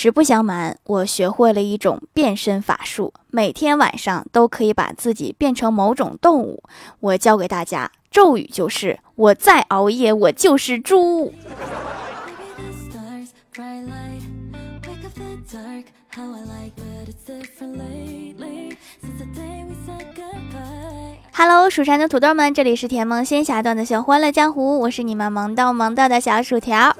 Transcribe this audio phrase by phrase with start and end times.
[0.00, 6.62] 实不相瞒，我学会了一种变身法术，每天晚上都可以把自己变成某种动物。
[7.00, 11.34] 我教给大家咒语就是：我再熬夜，我就是猪。
[21.32, 26.96] Hello，蜀山的土豆们，这里是甜萌仙侠段的小欢乐江湖，我是你们萌到萌到的小薯条。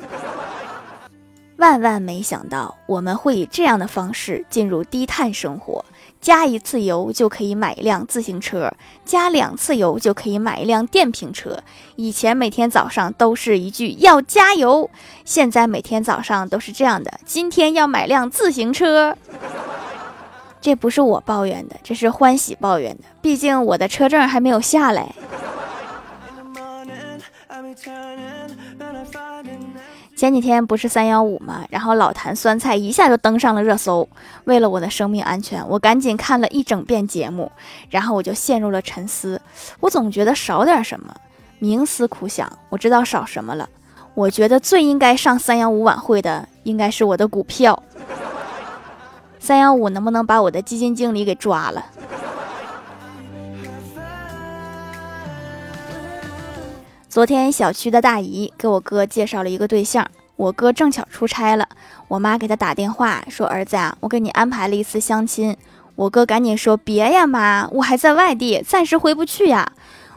[1.58, 5.84] 万万没想到，我们会以这样的方式进入低碳生活。
[6.20, 8.72] 加一次油就可以买一辆自行车，
[9.04, 11.60] 加两次油就可以买一辆电瓶车。
[11.96, 14.88] 以前每天早上都是一句要加油，
[15.24, 19.16] 现在每天早上都是这样的：今天要买辆自行车。
[20.60, 23.04] 这不是我抱怨的，这是欢喜抱怨的。
[23.20, 25.12] 毕竟我的车证还没有下来。
[30.16, 31.64] 前几天不是三幺五吗？
[31.70, 34.08] 然后老坛酸菜一下就登上了热搜。
[34.44, 37.52] 为了我的生命安全，我赶紧看了一整遍节目，
[37.88, 39.40] 然后我就陷入了沉思。
[39.78, 41.14] 我总觉得少点什么，
[41.60, 43.68] 冥思苦想，我知道少什么了。
[44.14, 47.80] 我觉得最应该上三幺五晚会的应该是我的股票。
[49.38, 51.86] 三幺五能不能把我的基金经理给抓了？
[57.18, 61.68] 昨天小区的大姨给我哥介绍了一个对象，我哥正巧出差了，
[62.06, 65.56] 我妈给他打电话说：“儿子啊，我给你安排了一次相亲。”
[65.96, 69.72] 我哥赶紧说：“别呀妈，我还在外地，暂时回不去呀。”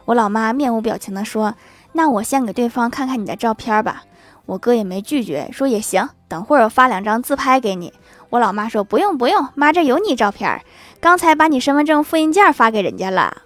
[0.06, 1.56] 我老妈面无表情的说
[1.94, 4.04] ：“那我先给对方看看你的照片吧。”
[4.46, 7.92] 我哥也没拒绝，说：“也行，等会儿我发两张自拍给你。”
[8.30, 10.62] 我老妈说：“不用不用，妈这有你照片，
[11.00, 13.42] 刚才把你身份证复印件发给人家了。”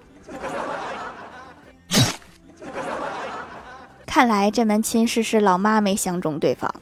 [4.16, 6.74] 看来这门亲事是老妈没相中对方。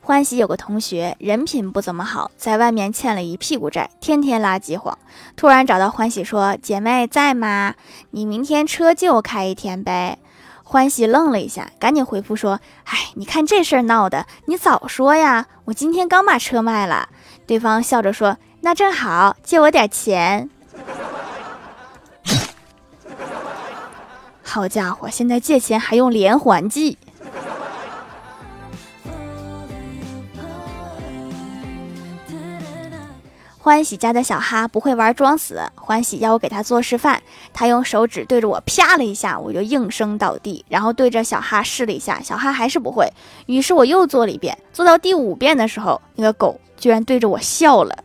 [0.00, 4.96] 欢喜有个同学人品不怎么好，在外面欠了一屁股债，天天拉饥荒。
[5.34, 7.74] 突然找到欢喜说：“姐妹在吗？
[8.12, 10.18] 你明天车借我开一天呗。”
[10.62, 15.48] 欢喜愣了一下，赶紧回复说：“哎，你看这事儿闹的，你早说呀！
[15.64, 17.08] 我今天刚把车卖了。”
[17.48, 20.48] 对方笑着说：“那正好，借我点钱。”
[24.52, 26.98] 好家伙，现在借钱还用连环计。
[33.56, 37.20] 欢喜家的小哈不会玩装死，欢喜要我给他做示范，
[37.52, 43.08] 他用手指对着我啪了一下，我就应声倒地，然后对着小哈试了一下，小哈还是不会，
[43.46, 47.96] 于是我又做了一遍，做到第五遍的时候，那个狗居然对着我笑了。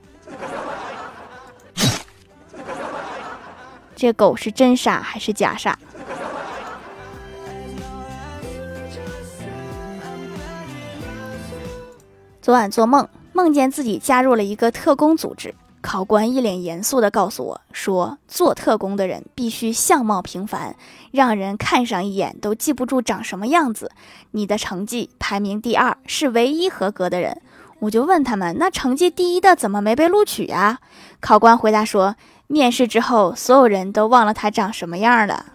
[3.96, 5.80] 这狗是真傻还是假傻？
[12.46, 15.56] 昨晚做梦，梦见自己加入了一个特工组织。
[15.82, 20.76] 考官一脸严肃地告诉我说：“做特工的人必须相貌平凡，
[21.10, 23.90] 让人看上一眼都记不住长什么样子。
[24.30, 27.42] 你的成绩排名第二，是唯一合格的人。”
[27.82, 30.78] 我就问他们：“那成绩第一的怎么没被录取呀？”
[31.20, 35.48] 考官回答说：“面试之后，所有人都忘了他长什么样了。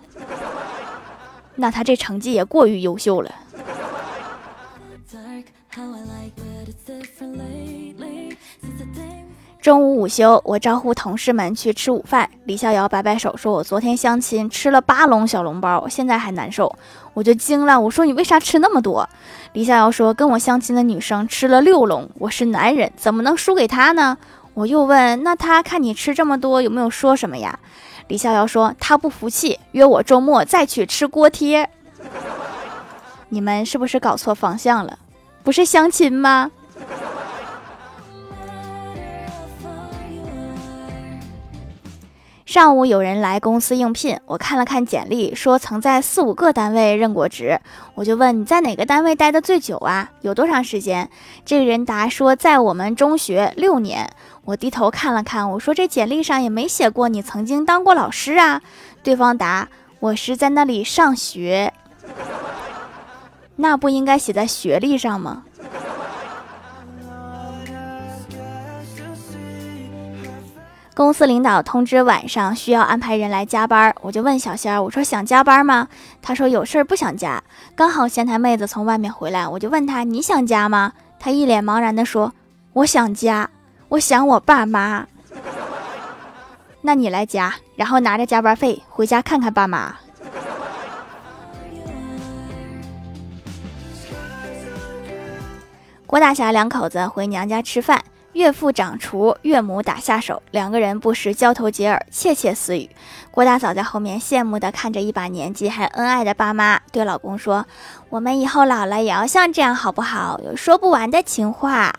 [1.54, 3.32] 那他这成绩也过于优秀了。”
[9.62, 12.30] 中午午休，我招呼同事们去吃午饭。
[12.44, 16.74] 李逍遥摆摆手说：“我昨天相亲吃了八笼小笼包，现在还难受。”
[17.12, 19.06] 我就惊了，我说：“你为啥吃那么多？”
[19.52, 24.16] 李逍遥说：“跟我相亲的女生吃了六笼，我是男人，怎么能输给她呢？”
[24.54, 27.58] 我又问：“那他看你吃这么多，有没有说什么呀？”
[28.08, 31.68] 李逍遥说：“他不服气，约我周末再去吃锅贴。”
[33.28, 34.98] 你们是不是搞错方向了？
[35.44, 36.50] 不是相亲吗？
[42.50, 47.60] 上午有人来公司应聘，我看了看简历，说曾在四五个单位任过职，
[47.94, 50.10] 我就问你在哪个单位待的最久啊？
[50.22, 51.08] 有多长时间？
[51.44, 54.10] 这个人答说在我们中学六年。
[54.44, 58.60] 我低头看了看，我说这简历上也没写过你曾经当过老师啊。
[59.04, 59.68] 对方答
[60.00, 61.72] 我是在那里上学，
[63.54, 65.44] 那不应该写在学历上吗？
[71.00, 75.88] 公司领导通知晚上需要安排人来加班，我就问小仙儿，我说想加班吗？
[76.20, 77.42] 他说有事儿不想加。
[77.74, 80.92] 刚好前台妹子从外面回来，我就问他你想加吗？
[81.18, 82.34] 他一脸茫然的说
[82.74, 83.48] 我想加，
[83.88, 85.06] 我想我爸妈。
[86.82, 89.96] 那你来加，然后拿着加班费回家看看爸妈。
[96.06, 98.04] 郭大侠两口子回娘家吃饭，
[98.40, 102.88] 岳父掌厨，岳母打下手，两个人不时交头接耳，窃窃私语。
[103.30, 107.66] 郭大嫂在后面羡慕地看着一把年纪还恩爱的爸妈，对老公说
[108.08, 110.40] ：“我们以后老了也要像这样，好不好？
[110.42, 111.92] 有说不完的情话。”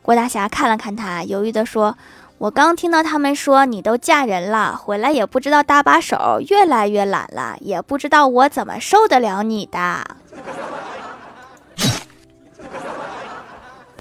[0.00, 1.98] 郭大侠看了看他，犹豫地说。
[2.38, 10.04] 我刚听到他们说你都嫁人了，回来也不知道搭把手，越来越懒了，也不知道我怎么受得了你的。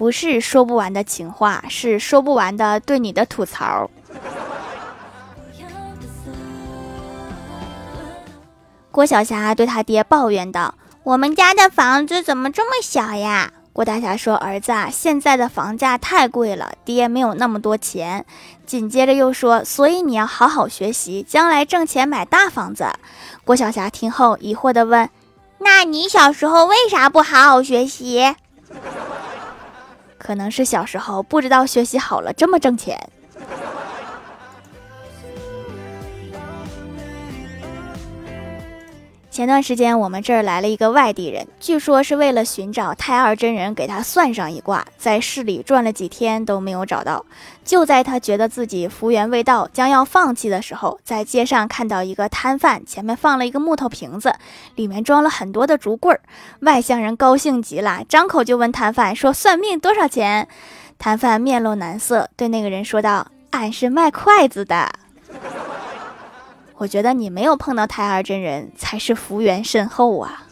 [0.01, 3.87] 不是说不完的情话，是说不完的对你的吐槽。
[8.89, 10.73] 郭晓霞对他爹抱怨道
[11.05, 18.25] ：“我们家的房子怎么这么小呀？”郭大侠说：“儿子啊，现在的房价太贵了，爹没有那么多钱。”
[18.65, 22.87] 紧接着又说：“所以你要好好学习，将来挣钱买大房子。”
[23.45, 25.07] 郭晓霞听后疑惑地问
[25.61, 28.33] ：“那你小时候为啥不好好学习？”
[30.31, 32.97] 可能是小时候不知道学习好了这么挣钱。
[39.31, 47.25] 前段时间我们这儿来了一个外地人，据说是为了寻找太二真人给他算上一卦，在市里转了几天都没有找到。
[47.63, 54.35] 就在他觉得自己福缘未到，将要放弃的时候，在街上看到一个摊贩前面放了一个木头瓶子，
[54.75, 56.19] 里面装了很多的竹棍儿。
[56.59, 60.49] 外乡人高兴极了，张口就问摊贩说：“算命多少钱？”
[60.99, 64.91] 摊贩面露难色，对那个人说道：“俺是卖筷子的。”
[66.81, 70.47] 我觉得你没有碰到太二真人才是福缘深厚啊！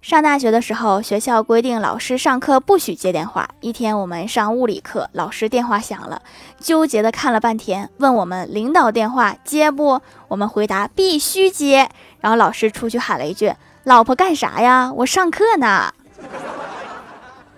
[0.00, 3.50] 上大学的时候，学校规定老师上课不许接电话。
[3.62, 6.22] 一天我们上物理课，老师电话响了，
[6.60, 10.00] 纠结的看了半天，问我们领导电话接不？
[10.28, 11.90] 我们回答必须接。
[12.20, 13.52] 然后老师出去喊了一句
[13.82, 14.92] ：“老婆干啥呀？
[14.98, 15.92] 我上课呢。”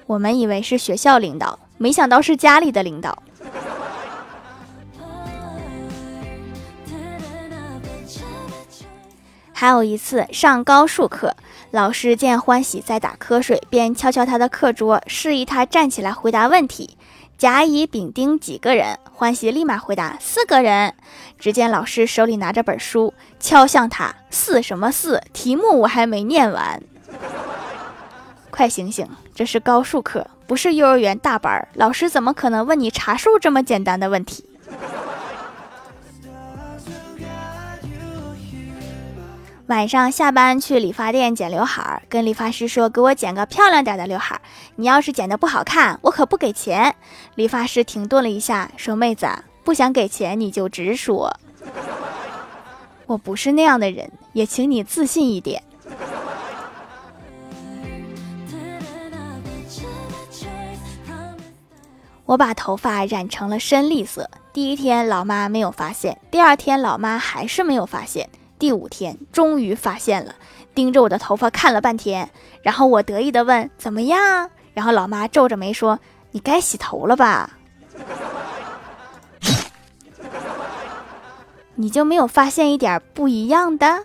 [0.08, 1.58] 我们以为是学校领导。
[1.78, 3.22] 没想到是家里的领导。
[9.52, 11.34] 还有一次上高数课，
[11.70, 16.98] 老师见欢喜在打瞌睡，便敲敲他的课桌，示意他站起来回答问题。
[17.38, 18.98] 甲、乙、丙、丁几个人？
[19.12, 20.94] 欢喜立马回答四个人。
[21.38, 25.22] 只见老师手里拿着本书，敲向他：四什么四？
[25.32, 26.82] 题目我还没念完。
[28.50, 30.26] 快醒醒，这是高数课。
[30.46, 34.44] 不是幼儿园大班，老师怎么可能问你查数这么简单的问题？
[39.66, 44.40] 晚上下班去理发店剪刘海，跟理发师说：“给我剪个漂亮点的刘海。
[44.76, 46.94] 你要是剪的不好看，我可不给钱。”
[47.34, 49.26] 理发师停顿了一下，说：“妹子，
[49.64, 51.36] 不想给钱你就直说。
[53.06, 55.60] 我不是那样的人，也请你自信一点。”
[62.26, 64.28] 我把头发染成了深绿色。
[64.52, 68.26] 第一天，老妈没有发现；第二天，老妈还是没有发现；
[68.58, 70.34] 第五天，终于发现了，
[70.74, 72.28] 盯着我的头发看了半天。
[72.62, 75.98] 然后我得意的问：“怎么样？”然后老妈皱着眉说
[76.32, 77.50] ：“你该洗头了吧？
[81.76, 84.04] 你就没有发现一点不一样的？”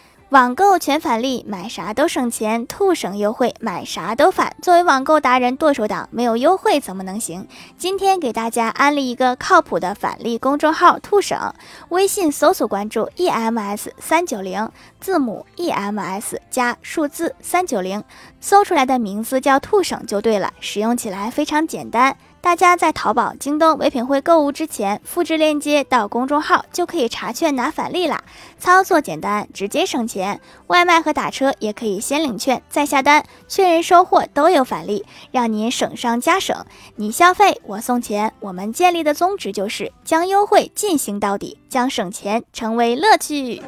[0.31, 4.55] 网购全返利，买啥都省钱，兔省优惠，买啥都返。
[4.61, 7.45] 作为网购达人剁手党，没有优惠怎么能行？
[7.77, 11.53] 今天给大家安利一个靠谱的返利公众号“兔省”，
[11.91, 14.71] 微信搜索关注 “ems 三九零”，
[15.01, 18.01] 字母 “ems” 加数字三九零，
[18.41, 22.17] 搜出来的名字叫“兔省”就对了，使用起来非常简单。
[22.41, 28.23] 大家在淘宝、京东、唯品会购物之前，复制链接到公众号就可以查券拿返利啦。
[28.57, 30.41] 操作简单，直接省钱。
[30.65, 36.65] 外卖和打车也可以先领券再下单，确认收货都有返利，让您省上加省。
[36.95, 43.61] 你消费我送钱，我们建立的宗旨就是将优惠进行到底，将省钱成为乐趣。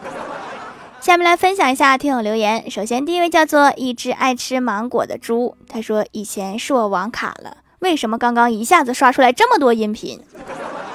[1.03, 2.71] 下面来分享一下听友留言。
[2.71, 10.21] 首先，第一位叫做一只爱吃芒果的猪，他说：“以前是我网卡了。”为什么刚刚一下子刷出来这么多音频？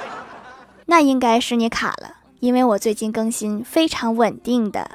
[0.87, 4.89] 那应该是你卡了，因为我最近更新非常稳定的。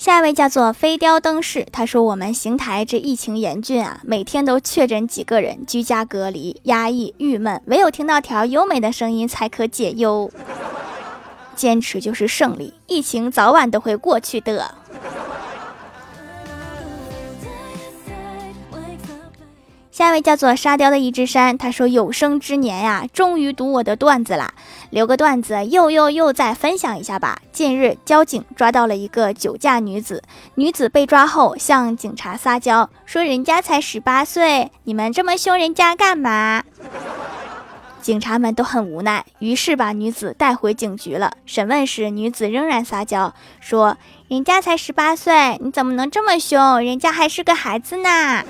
[0.00, 10.30] 下一位叫做飞雕灯饰，他说我们邢台这疫情严峻啊，每天都确诊几个人，居家隔离，压抑郁闷，唯有听到条优美的声音才可解忧。
[11.54, 14.74] 坚持就是胜利，疫情早晚都会过去的。
[20.00, 24.54] 下一位叫做沙雕的一只山，他说：“有生之年呀，终于读我的段子啦！
[24.88, 27.38] 留个段子，又又又再分享一下吧。
[27.52, 30.22] 近日，交警抓到了一个酒驾女子，
[30.54, 36.64] 女子被抓后向警察撒娇，说人家才十八岁，你们这么凶人家干嘛？
[38.00, 41.34] 警察们都很无奈，于是把女子带回警局了。
[41.44, 46.82] 审问时，女子仍然撒娇，说人家才十八岁，你怎么能这么凶？
[46.82, 48.42] 人家还是个孩子呢。”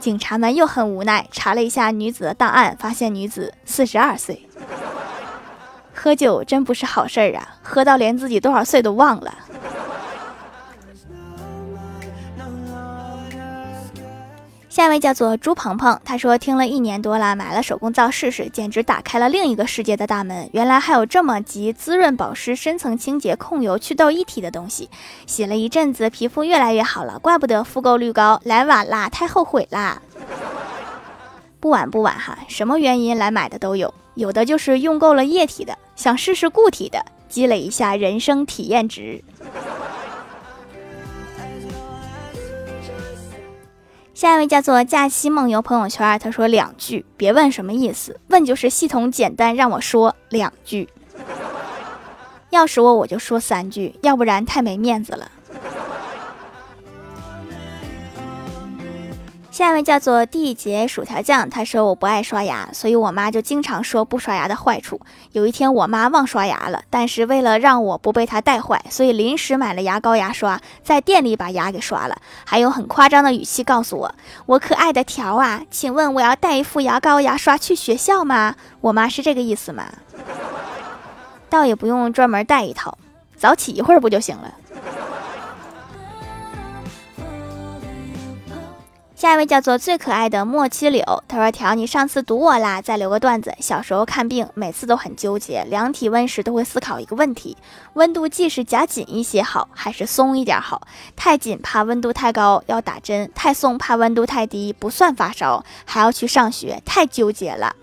[0.00, 4.48] 警察们又很无奈，查了一下女子的档案，发现女子四十二岁。
[5.94, 9.34] 喝酒真不是好事儿啊，喝到连自己多少岁都忘了。
[14.70, 20.48] 下一位叫做朱鹏鹏，他说听了一年多了，买了手工皂试试，简直打开了另一个世界的大门。
[20.52, 24.88] 原来还有这么集滋润保湿、深层清洁、控油祛痘一体的东西。
[25.26, 28.40] 洗了一阵子，皮肤越来越好了，怪不得复购率高。
[28.44, 30.00] 来晚啦，太后悔啦！
[31.58, 39.20] 不晚不晚哈，什么原因来买的都有，有的就是用够了液体的，想试试固体的，积累一下人生体验值。
[44.20, 50.90] 下一位叫做假期梦游朋友圈，他说两句，别问什么意思，问就是系统简单让我说两句。
[52.50, 55.32] 要是我我就说三句，要不然太没面子了。
[59.50, 65.00] 下一位叫做地杰薯条酱，他说我不爱刷牙，所以我妈就经常说不刷牙的坏处。
[65.32, 74.14] 有一天我妈忘刷牙了，但是为了让我不被她带坏，所以临时买了牙膏牙刷，在店里把牙给刷了，还有很夸张的语气告诉我
[74.46, 79.84] ：“我可爱的条啊，请问我要带一副牙膏牙刷去学校吗？”我妈是这个意思吗？
[81.48, 82.96] 倒也不用专门带一套，
[83.36, 84.54] 早起一会儿不就行了。
[89.20, 93.54] 下一位叫做最可爱的莫七柳，他说：“条，你上次堵我啦，再留个段子。
[93.60, 97.54] 小时候看病，每次都很纠结，量体温时都会思考一个问题：
[97.92, 100.88] 温度计是夹紧一些好，还是松一点好？
[101.16, 107.76] 太紧怕温度太高要打针，太松怕温度太低不算发烧，还要去上学，太纠结了。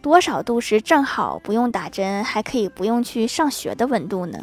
[0.00, 4.38] 多少度是正好不用打针，还可以不用去上学的温度呢？”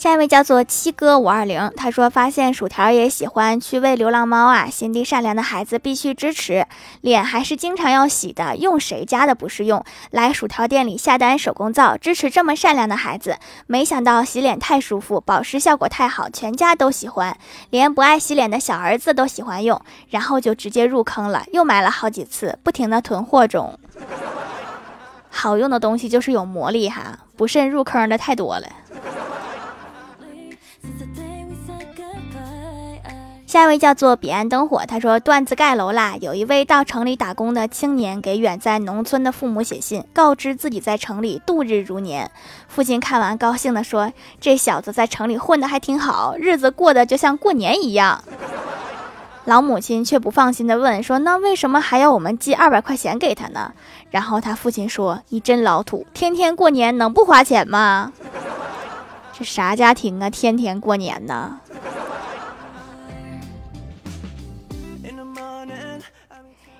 [0.00, 6.66] 下一位叫做七哥五二零，他说发现薯条也喜欢去喂流浪猫啊，心地善良的孩子必须支持，
[7.02, 9.84] 脸还是经常要洗的，用谁家的不是用？
[10.10, 13.36] 来薯条店里下单手工皂，支持这么善良的孩子。
[13.66, 17.36] 没想到洗脸太舒服，保湿效果太好，全家都喜欢，
[17.68, 19.78] 连不爱洗脸的小儿子都喜欢用，
[20.08, 23.78] 然后就直接入坑了，又买了好几次，不停的囤货中。
[25.28, 28.66] 好用的东西就是有魔力哈，不慎入坑的太多了。
[33.50, 36.14] 下一位叫做彼岸灯火，他说段子盖楼啦。
[36.20, 42.30] 有一位到城里打工的青年给远在农村的父母写信，告知自己在城里度日如年。
[42.68, 48.22] 父亲看完高兴地说：“这小子在城里混得还挺好，日子过得就像过年一样。”
[49.46, 53.72] 老母亲却不放心地问说：“那为什么还要我们寄二百块钱给他呢？”
[54.12, 58.12] 然后他父亲说：“你真老土，天天过年能不花钱吗？
[59.36, 61.58] 这啥家庭啊，天天过年呢？”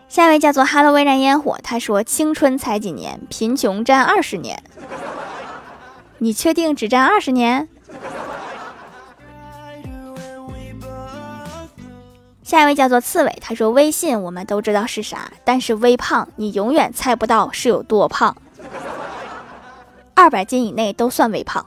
[0.08, 4.62] 下一位叫做哈喽微燃烟火，他说：“青春才几年，贫穷占二十年。
[6.18, 7.68] 你确定只占二十年？”
[12.42, 18.36] 下一位叫做刺猬，他说：“微信我们都知道是啥，但是微胖你永远猜不到是有多胖，
[20.14, 21.64] 二百斤以内都算微胖。”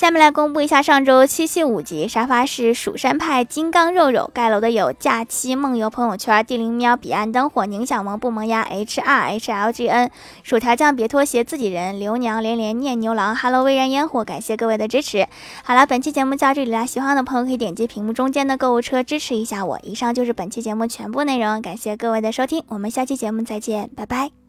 [0.00, 10.10] 下面来公布一下上周七七五级沙发是蜀山派金刚肉肉盖楼的有假期梦游朋友圈地灵喵彼岸灯火宁小萌不萌鸭 H R H L G N
[10.42, 15.26] 薯条酱别拖鞋自己人刘娘连连念牛郎 Hello 微燃烟火感谢各位的支持。
[15.62, 19.78] 好了，本期节目就到这里啦，喜欢的朋友可以点击屏幕中间的购物车支持一下我。
[19.82, 24.39] 以上就是本期节目全部内容，感谢各位的收听，我们下期节目再见，拜拜。